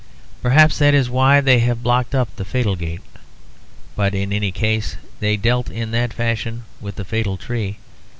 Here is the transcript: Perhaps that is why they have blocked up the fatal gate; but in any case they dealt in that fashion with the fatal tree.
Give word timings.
Perhaps 0.41 0.79
that 0.79 0.95
is 0.95 1.11
why 1.11 1.41
they 1.41 1.59
have 1.59 1.83
blocked 1.83 2.15
up 2.15 2.35
the 2.35 2.43
fatal 2.43 2.75
gate; 2.75 3.01
but 3.95 4.15
in 4.15 4.33
any 4.33 4.51
case 4.51 4.97
they 5.19 5.37
dealt 5.37 5.69
in 5.69 5.91
that 5.91 6.11
fashion 6.11 6.63
with 6.79 6.95
the 6.95 7.05
fatal 7.05 7.37
tree. 7.37 7.77